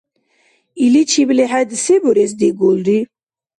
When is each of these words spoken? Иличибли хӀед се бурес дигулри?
Иличибли 0.85 1.45
хӀед 1.51 1.69
се 1.83 1.95
бурес 2.01 2.31
дигулри? 2.39 2.99